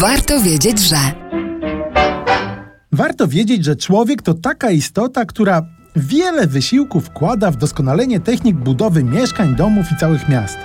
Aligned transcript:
Warto 0.00 0.40
wiedzieć, 0.40 0.80
że. 0.80 0.96
Warto 2.92 3.28
wiedzieć, 3.28 3.64
że 3.64 3.76
człowiek 3.76 4.22
to 4.22 4.34
taka 4.34 4.70
istota, 4.70 5.24
która 5.24 5.62
wiele 5.96 6.46
wysiłku 6.46 7.00
wkłada 7.00 7.50
w 7.50 7.56
doskonalenie 7.56 8.20
technik 8.20 8.56
budowy 8.56 9.04
mieszkań, 9.04 9.56
domów 9.56 9.92
i 9.92 9.96
całych 9.96 10.28
miast. 10.28 10.58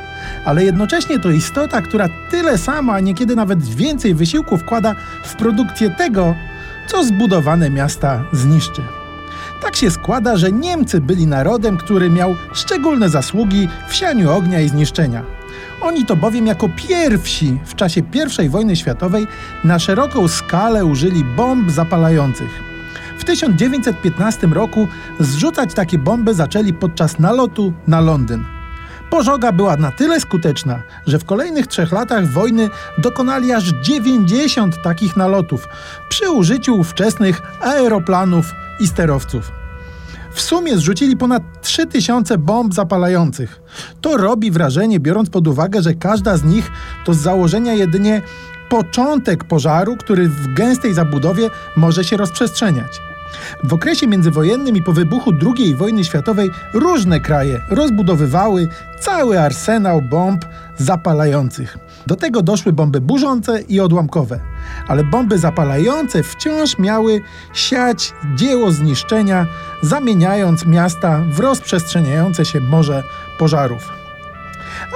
Ale 0.46 0.63
jednocześnie 0.63 1.19
to 1.19 1.31
istota, 1.31 1.81
która 1.81 2.10
tyle 2.31 2.58
samo, 2.58 2.94
a 2.94 2.99
niekiedy 2.99 3.35
nawet 3.35 3.63
więcej 3.63 4.15
wysiłku 4.15 4.58
wkłada 4.58 4.96
w 5.24 5.36
produkcję 5.36 5.90
tego, 5.90 6.36
co 6.88 7.04
zbudowane 7.04 7.70
miasta 7.70 8.24
zniszczy. 8.33 8.81
Tak 9.66 9.76
się 9.76 9.92
składa, 9.92 10.38
że 10.38 10.52
Niemcy 10.52 11.02
byli 11.02 11.28
narodem, 11.28 11.78
który 11.78 12.10
miał 12.10 12.36
szczególne 12.54 13.10
zasługi 13.10 13.70
w 13.88 13.96
sianiu 13.96 14.32
ognia 14.32 14.62
i 14.62 14.70
zniszczenia. 14.70 15.24
Oni 15.82 16.05
to 16.05 16.16
bowiem 16.16 16.48
jako 16.48 16.70
pierwsi 16.76 17.59
w 17.66 17.76
czasie 17.76 18.02
I 18.44 18.50
wojny 18.50 18.76
światowej 18.76 19.28
na 19.64 19.80
szeroką 19.80 20.28
skalę 20.28 20.86
użyli 20.86 21.23
bomb 21.23 21.72
zapalających. 21.72 22.50
W 23.18 23.23
1915 23.23 24.48
roku 24.48 24.88
zrzucać 25.20 25.73
takie 25.73 25.98
bomby 25.98 26.34
zaczęli 26.34 26.73
podczas 26.73 27.20
nalotu 27.20 27.73
na 27.88 28.02
Londyn. 28.02 28.55
Pożoga 29.09 29.52
była 29.52 29.77
na 29.77 29.91
tyle 29.91 30.20
skuteczna, 30.20 30.84
że 31.08 31.20
w 31.20 31.26
kolejnych 31.26 31.68
trzech 31.68 31.91
latach 31.91 32.27
wojny 32.27 32.70
dokonali 32.98 33.52
aż 33.52 33.64
90 33.64 34.81
takich 34.81 35.18
nalotów 35.18 35.68
przy 36.09 36.30
użyciu 36.30 36.80
ówczesnych 36.80 37.41
aeroplanów 37.62 38.52
i 38.80 38.88
sterowców. 38.88 39.52
W 40.34 40.41
sumie 40.41 40.78
zrzucili 40.78 41.18
ponad 41.18 41.44
3000 41.62 42.38
bomb 42.38 42.73
zapalających. 42.73 43.62
To 44.02 44.18
robi 44.18 44.52
wrażenie, 44.52 45.00
biorąc 45.00 45.30
pod 45.30 45.48
uwagę, 45.48 45.81
że 45.81 45.94
każda 45.94 46.38
z 46.38 46.44
nich 46.44 46.72
to 47.06 47.14
z 47.14 47.17
założenia 47.17 47.73
jedynie 47.73 48.22
początek 48.70 49.44
pożaru, 49.44 49.98
który 49.98 50.30
w 50.30 50.53
gęstej 50.53 50.94
zabudowie 50.94 51.50
może 51.76 52.03
się 52.03 52.17
rozprzestrzeniać. 52.17 53.02
W 53.64 53.73
okresie 53.73 54.08
międzywojennym 54.08 54.76
i 54.78 54.81
po 54.81 54.94
wybuchu 54.94 55.31
II 55.58 55.76
wojny 55.76 56.04
światowej 56.04 56.50
różne 56.73 57.20
kraje 57.20 57.62
rozbudowywały 57.70 58.67
cały 59.00 59.40
arsenał 59.40 60.02
bomb 60.02 60.45
zapalających. 60.78 61.78
Do 62.08 62.16
tego 62.16 62.42
doszły 62.42 62.73
bomby 62.73 63.02
burzące 63.02 63.62
i 63.62 63.80
odłamkowe, 63.80 64.40
ale 64.88 65.04
bomby 65.04 65.38
zapalające 65.38 66.23
wciąż 66.23 66.78
miały 66.78 67.22
siać 67.54 68.14
dzieło 68.36 68.72
zniszczenia, 68.72 69.48
zamieniając 69.82 70.66
miasta 70.66 71.22
w 71.32 71.39
rozprzestrzeniające 71.39 72.45
się 72.45 72.60
morze 72.60 73.04
pożarów. 73.38 74.05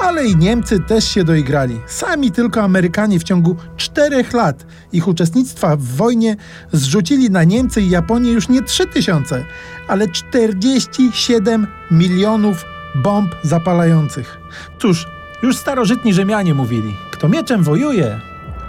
Ale 0.04 0.26
i 0.26 0.36
Niemcy 0.36 0.80
też 0.80 1.08
się 1.08 1.24
doigrali. 1.24 1.80
Sami 1.88 2.32
tylko 2.32 2.62
Amerykanie 2.62 3.20
w 3.20 3.24
ciągu 3.24 3.56
czterech 3.78 4.34
lat 4.34 4.66
ich 4.94 5.08
uczestnictwa 5.08 5.76
w 5.76 5.84
wojnie 5.84 6.36
zrzucili 6.72 7.30
na 7.30 7.44
Niemcy 7.44 7.82
i 7.82 7.90
Japonię 7.90 8.32
już 8.32 8.50
nie 8.50 8.62
3000, 8.62 9.46
ale 9.88 10.08
47 10.08 11.68
milionów 11.92 12.66
bomb 12.96 13.36
zapalających. 13.44 14.38
Cóż, 14.80 15.08
już 15.44 15.58
starożytni 15.58 16.14
Rzymianie 16.14 16.54
mówili: 16.54 16.96
kto 17.12 17.30
mieczem 17.30 17.64
wojuje, 17.64 18.20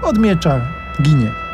od 0.03 0.19
miecza 0.19 0.61
ginie. 1.03 1.50